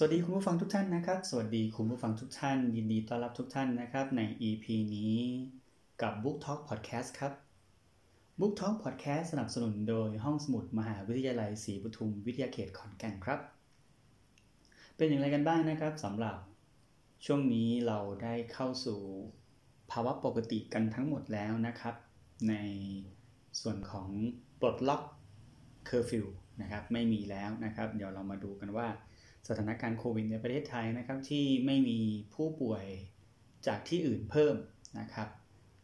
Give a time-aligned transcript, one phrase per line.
[0.00, 5.16] สวัสดีคุณผู้ฟังทุกท่านนะครับ สวัสดีคุณผู้ฟังทุกท่าน ยินดีต้อนรับทุกท่านนะครับใน EP นี้
[6.02, 7.32] กับ Book Talk Podcast ครับ
[8.40, 13.40] Book Talk Podcast สนับสนุนโดยห้องสมุดมหาวิทยาลัยศรีปทุมวิทยาเขตขอนแก่นครับ
[14.96, 16.36] เป็นอย่างไรกันบ้างนะครับสำหรับ
[17.24, 19.00] ช่วงนี้เราได้เข้าสู่
[19.90, 21.94] ภาวะปกติกันทั้งหมดแล้วนะครับ
[22.48, 22.54] ใน
[23.60, 24.08] ส่วนของ
[24.60, 25.02] ปลดล็อก
[25.86, 26.26] เคอร์ฟิว
[26.60, 28.88] นะครับไม่มีแล้วนะครับ เดี๋ยวเรามาดูกันว่า
[29.48, 31.98] สถานการณ์โควิดในประเทศไทยนะครับที่ไม่มี
[32.34, 32.84] ผู้ป่วย
[33.66, 34.54] จากที่อื่นเพิ่ม
[35.00, 35.28] นะครับ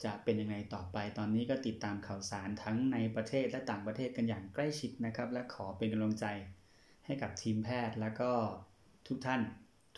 [0.04, 6.26] จะเป็นยังไงต่อไปตอนนี้ก็ติดตามข่าวสารทั้งในประเทศและต่างประเทศกันอย่างใกล้ชิดนะครับ และขอเป็นกำลังใจ
[7.06, 8.30] ให้กับทีมแพทย์ และก็
[9.08, 9.40] ทุกท่าน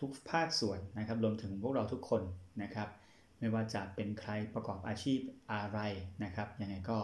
[0.01, 2.23] ทุกภาคส่วนนะครับรวมถึงพวกเราทุกคน
[2.63, 2.89] นะครับ
[3.39, 5.21] ไม่ว่าจะเป็นใครประกอบอาชีพ
[5.53, 5.79] อะไร
[6.25, 6.99] นะครับยังไงก็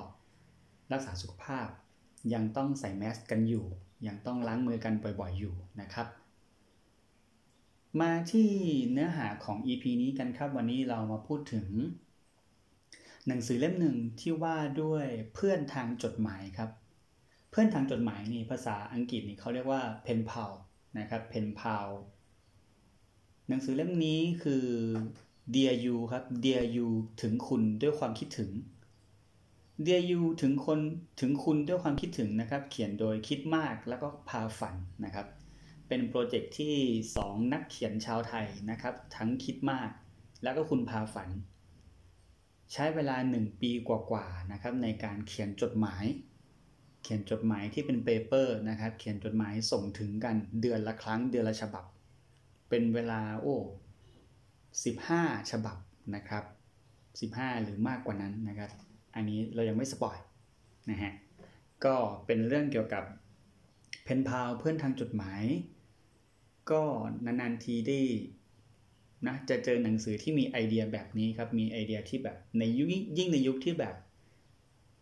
[0.92, 1.68] รักษาสุขภาพ
[2.34, 3.64] ยังต้องใส่แมสกันอยู่
[4.06, 6.06] ยังต้องล้างมือกันบ่อยๆอยู่นะครับ
[8.00, 8.48] มาที่
[8.92, 11.66] เนื้อหาของ EP นี้กันครับ วันนี้เรามาพูดถึง
[13.26, 16.70] หนังสือเล่มหนึ่งที่ว่าด้วยเพื่อนทางจดหมายครับ
[17.50, 20.52] เพื่อนทางจดหมายนี่ภาษาอังกฤษนี่เขาเรียกว่า pen pal
[20.98, 21.88] นะครับ pen pal
[23.48, 24.64] หนังสือเล่มนี้คือ
[25.54, 26.88] Dear You ครับ Dear You
[27.22, 28.50] ถึงคุณด้วยความคิดถึง
[29.86, 30.78] Dear You ถึงคน
[31.20, 35.26] ถึงคุณด้วยความคิดถึงนะครับ เขียนโดยคิดมากแล้วก็พาฝันนะครับ
[35.88, 36.74] เป็นโปรเจกต์ที่
[37.16, 39.90] 2 นักเขียนชาวไทยนะครับ ทั้งคิดมาก
[40.42, 41.28] แล้วก็คุณพาฝัน
[42.72, 46.04] ใช้เวลา 1 ปีกว่าๆนะครับ ในการเขียนจดหมาย
[47.02, 51.84] เขียนจดหมายที่เป็น paper นะครับ เขียนจดหมายส่งถึงกันเดือนละครั้งเดือนละฉบับ
[52.68, 53.56] เป็นเวลาโอ้
[54.72, 55.76] 15 ฉบับ
[56.14, 56.44] นะครับ
[57.32, 58.70] 15 หรือมากกว่านั้นนะครับ
[59.14, 60.16] อันนี้เรายังไม่สปอย
[60.90, 61.12] นะฮะ
[61.84, 61.94] ก็
[62.26, 63.04] เป็นเรื่องเกี่ยวกับ
[64.04, 65.42] เพนพาวเพื่อนทางจดหมาย
[66.70, 66.82] ก็
[67.24, 68.00] นานๆทีได้
[69.26, 73.94] นะจะเจอหนังสือที่มีไอเดียแบบนี้ครับ มีไอเดียที่แบบในยุคยิ่งในยุคที่แบบ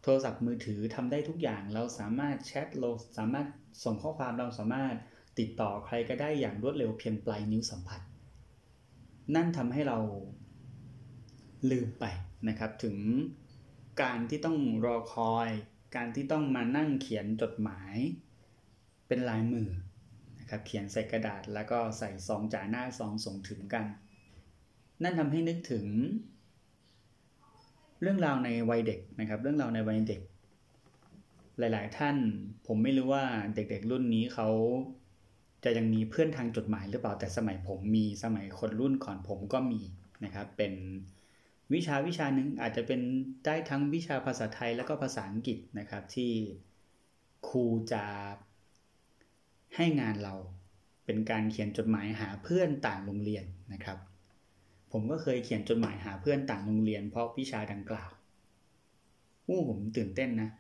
[0.02, 3.46] โทรศัพท์มือถือทำได้ทุกอย่าง เราสามารถแชทเราสามารถ
[3.84, 4.94] ส่งข้อความเราสามารถ
[5.38, 8.00] ติดต่อใครก็ได้อย่างรวดเร็วเพียงปลายนิ้วสัมผัส
[9.34, 9.98] นั่นทำให้เรา
[11.70, 12.04] ลืมไป
[12.48, 12.96] นะครับ ถึง
[14.02, 15.48] การที่ต้องรอคอย
[15.96, 17.94] การที่ต้องมานั่งเขียนจดหมาย
[19.10, 19.68] เป็นลายมือ
[20.40, 23.84] นะครับเขียนใส่กระดาษแล้วก็ใส่ซองจ่าหน้าซองส่งถึงกัน
[25.02, 25.86] นั่นทำให้นึกถึง
[28.00, 30.20] เรื่องราวในวัยเด็กนะครับ เรื่องราวในวัยเด็ก
[31.58, 32.16] หลาย ๆ ท่าน
[32.66, 34.48] ผมไม่รู้ว่าเด็ก ๆ รุ่นนี้เขา
[35.64, 39.80] จะยังมีเพื่อนทางจดหมายหรือเปล่าแต่สมัยผมมีสมัยคนรุ่นก่อนผมก็มี
[40.24, 40.72] นะครับ เป็น
[41.74, 43.00] วิชาวิชาหนึ่งอาจจะเป็น
[43.44, 46.32] ได้ทั้งวิชาภาษาไทยแล้วก็ภาษาอังกฤษนะครับที่
[47.48, 48.04] ครูจะ
[49.76, 50.34] ให้งานเรา
[51.04, 53.98] เป็นการเขียนจดหมายหาเพื่อนต่างโรงเรียนนะครับ
[54.92, 58.10] ผมก็เคยเขียนจดหมายหาเพื่อนต่างโรงเรียน เพราะวิชาดังกล่าว
[59.46, 60.50] อู้ผมตื่นเต้นนะ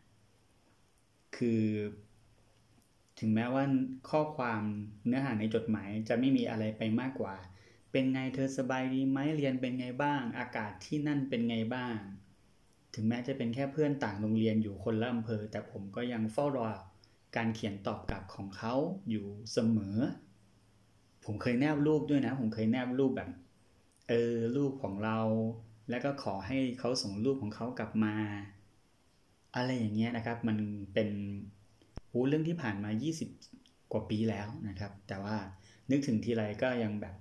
[1.36, 1.62] คือ
[3.18, 3.64] ถึงแม้ว่า
[4.10, 4.62] ข้อความ
[5.06, 7.34] เนื้อหาในจดหมายจะไม่มีอะไรไปมากกว่า
[7.90, 11.96] เป็นไงเธอสบายดีไหมเรียนเป็นไงบ้าง อากาศที่นั่นเป็นไงบ้าง
[12.94, 16.68] ถึงแม้จะเป็นแค่เพื่อนต่างโรงเรียนอยู่คนละอำเภอ แต่ผมก็ยังเฝ้ารอ
[17.36, 18.74] การเขียนตอบกลับของเขา
[19.10, 19.96] อยู่เสมอ
[21.24, 23.30] ผมเคยแนบรูปด้วยนะ ผมเคยแนบรูปแบบ
[24.08, 25.18] เออรูปของเรา
[25.90, 28.14] แล้วก็ขอให้เขาส่งรูปของเขากลับมา
[29.54, 30.58] อะไรอย่างเงี้ยนะครับ มัน
[30.94, 31.08] เป็น
[32.10, 32.90] หูเรื่องที่ผ่านมา
[33.42, 35.36] 20 กว่าปีแล้วนะครับ แต่ว่า
[35.90, 37.14] นึกถึงทีไรก็ยังแบบ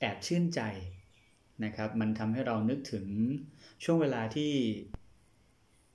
[0.00, 0.60] แอบชื่นใจ
[1.64, 3.06] นะครับ มันทำให้เรานึกถึง
[3.84, 4.52] ช่วงเวลาที่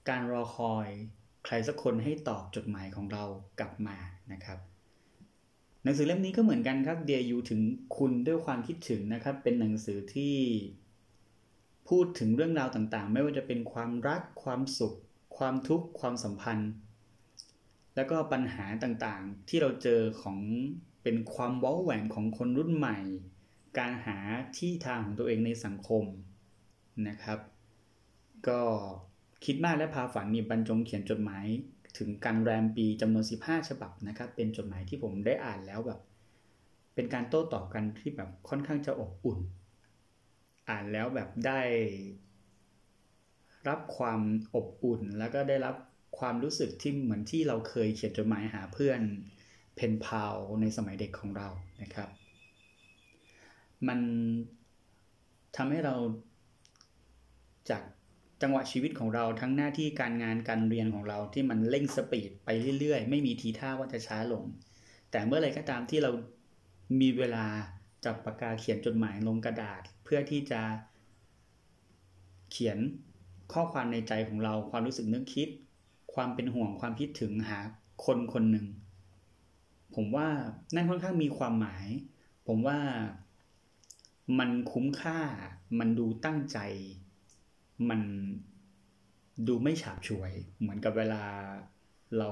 [0.10, 0.88] การรอคอย
[1.46, 3.24] ใครสักคนให้ตอบจดหมายของเรา
[3.60, 3.98] กลับมา
[4.32, 4.60] นะครับ
[5.84, 7.62] หนังสือเล่มนี้ก็เหมือนกันครับเดียยูถึง
[7.98, 10.36] คุณด้วยความคิดถึงนะครับ เป็นหนังสือที่
[11.90, 14.94] พูดถึงเรื่องราวต่างๆ ไม่ว่าจะเป็นความรัก ความสุข
[15.38, 16.72] ความทุกข์ ความสัมพันธ์
[17.96, 20.40] แล้วก็ปัญหาต่างๆ ที่เราเจอของ
[21.04, 22.98] เป็นความว้าแหว่งของคนรุ่นใหม่
[23.78, 24.18] การหา
[24.58, 26.04] ที่ทางของตัวเองในสังคม
[27.08, 27.40] นะครับ
[28.48, 28.62] ก็
[29.46, 31.46] คิดมากและพาฝันมีบรรจงเขียนจดหมาย
[31.98, 36.00] ถึงการแรมปีจำนวน 15 ฉบับนะครับ เป็นจดหมายที่ผมได้อ่านแล้วแบบ
[36.96, 39.40] เป็นการโต้ตอบกันที่แบบค่อนข้างจะอบอุ่น
[40.70, 41.62] อ่านแล้วแบบได้
[43.68, 44.22] รับความ
[44.56, 45.76] อบอุ่นแล้วก็ได้รับ
[46.20, 49.02] ความรู้สึกที่เหมือนที่เราเคยเขียนจดหมายหาเพื่อน
[49.76, 51.50] เพนพาวในสมัยเด็กของเรา
[51.82, 52.10] นะครับ
[53.88, 54.00] มัน
[55.56, 55.96] ทำให้เรา
[57.70, 57.84] จาก
[58.42, 62.50] จังหวะชีวิตของเราทั้งหน้าที่การงานการเรียนของเราที่มันเร่งสปีดไป
[62.80, 64.44] เรื่อยๆ ไม่มีทีท่าว่าจะช้าลง
[65.12, 66.12] แต่เมื่อไรก็ตามที่เรา
[67.02, 67.46] มีเวลา
[68.06, 70.62] จับปากกาเขียนจดหมายลงกระดาษ เพื่อที่จะ
[72.52, 72.78] เขียน
[73.54, 75.48] ข้อความในใจของเราความรู้สึกนึกคิด
[76.14, 77.60] ความเป็นห่วงความคิดถึงหา
[78.06, 78.68] คนคนหนึ่ง
[79.96, 80.30] ผมว่า
[80.76, 81.88] นั่นค่อนข้างมีความหมาย
[82.48, 82.80] ผมว่า
[84.40, 85.20] มันคุ้มค่า
[85.80, 86.60] มันดูตั้งใจ
[87.90, 88.02] มัน
[89.48, 91.24] ดูไม่ฉาบฉวย เหมือนกับเวลา
[92.20, 92.30] เรา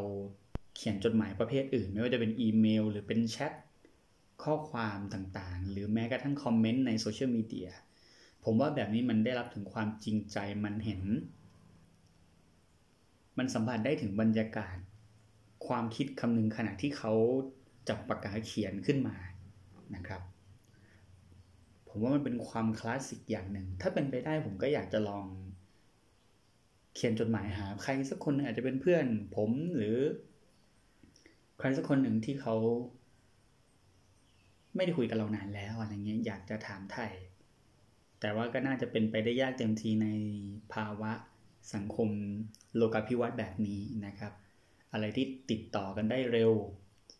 [0.76, 3.54] เขียนจดหมายประเภทอื่น ไม่ว่าจะเป็นอีเมล หรือเป็นแชท
[4.44, 7.70] ข้อความต่างๆ หรือแม้กระทั่งคอมเมนต์ในโซเชียลมีเดีย
[8.44, 11.02] ผมว่าแบบนี้มันได้รับถึงความจริงใจมันเห็น
[13.38, 14.78] มันสัมผัสได้ถึงบรรยากาศ
[15.68, 17.14] ความคิดคำนึงขณะที่เขา
[17.90, 19.16] จับปากกาเขียนขึ้นมา
[19.96, 20.22] นะครับ
[21.90, 25.26] ผมว่ามันเป็นความคลาสสิกอย่างหนึ่ง ถ้าเป็นไปได้ผมก็อยากจะลอง
[26.96, 29.06] เขียนจดหมายหา ใครสักคนอาจจะเป็นเพื่อน
[29.36, 29.98] ผมหรือ
[31.60, 32.56] ใครสักคนหนึ่งที่เขา
[34.76, 37.12] ไม่ได้คุยกับเรานานแล้วอะไรเงี้ยอยากจะถามไทย
[38.20, 40.08] แต่ว่าก็น่าจะเป็นไปได้ยากเต็มทีใน
[40.74, 41.12] ภาวะ
[41.74, 42.10] สังคม
[42.76, 44.34] โลกาภิวัตน์แบบนี้นะครับ
[44.94, 46.52] อะไรที่ติดต่อกันได้เร็ว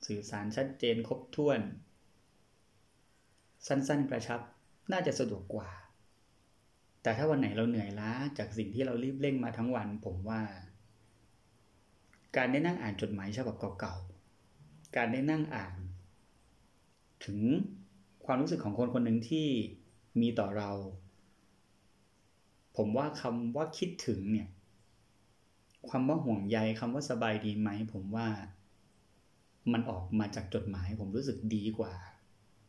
[0.08, 1.60] สื่อสารชัดเจนครบถ้วน
[3.68, 4.42] สั้นๆกระชับ
[4.92, 5.70] น่าจะสะดวกกว่า
[7.04, 10.42] แต่ถ้าวันไหนเราเหนื่อยล้าจากสิ่งที่เรารีบเร่งมาทั้งวัน ผมว่า
[12.36, 15.74] การได้นั่งอ่านจดหมายฉบับเก่าๆ การได้นั่งอ่าน
[17.26, 17.40] ถึง
[18.26, 19.48] ความรู้สึกของคนคนหนึ่งที่
[20.22, 20.72] มีต่อเรา
[22.78, 24.48] ผมว่าคำว่าคิดถึงเนี่ย
[25.92, 28.28] คำว่าห่วงใยคำว่าสบายดีไหม ผมว่า
[29.72, 31.94] มันออกมาจากจดหมาย ผมรู้สึกดีกว่า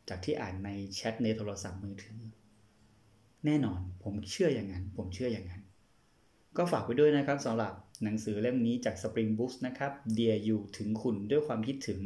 [0.09, 2.19] จากที่อ่านในแชทในโทรศัพท์มือถือ
[3.45, 5.63] แน่นอนผมเชื่ออย่างนั้น ผมเชื่ออย่างนั้น
[6.57, 12.01] ก็ฝากไว้ด้วยนะครับสำหรับหนังสือเล่มนี้จาก Spring Books นะครับ Dear You ถึงคุณด้วยความคิดถึง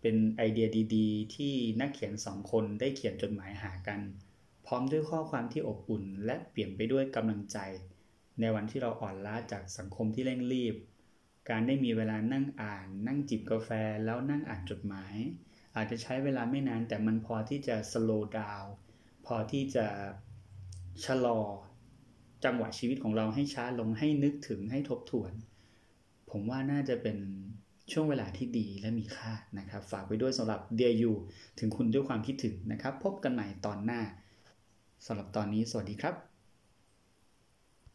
[0.00, 4.00] เป็นไอเดียดีๆ ที่นักเขียนสองคนได้เขียนจดหมายหากัน
[4.66, 7.58] พร้อมด้วยข้อความที่อบอุ่น และเปลี่ยนไปด้วยกำลังใจ
[8.40, 10.74] ในวันที่เราอ่อนล้าจากสังคมที่เร่งรีบ
[11.50, 13.70] การได้มีเวลานั่งอ่าน นั่งจิบกาแฟ
[14.04, 15.14] แล้วนั่งอ่านจดหมาย
[15.76, 18.68] อาจจะใช้เวลาไม่นาน แต่มันพอที่จะ slow down
[19.26, 19.86] พอที่จะ
[21.04, 21.40] ชะลอ
[22.44, 25.32] จังหวะชีวิตของเราให้ช้าลงให้นึกถึงให้ทบทวน
[26.30, 27.18] ผมว่าน่าจะเป็น
[27.92, 31.12] ช่วงเวลาที่ดีและมีค่านะครับ ฝากไว้ด้วยสำหรับเดียยู
[31.58, 34.00] ถึงคุณด้วยความคิดถึงนะครับ พบกันใหม่ตอนหน้า
[35.06, 36.35] สำหรับตอนนี้สวัสดีครับ